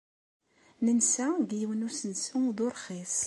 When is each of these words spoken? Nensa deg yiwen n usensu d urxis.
Nensa 0.83 1.27
deg 1.47 1.51
yiwen 1.59 1.81
n 1.83 1.87
usensu 1.87 2.39
d 2.57 2.59
urxis. 2.67 3.17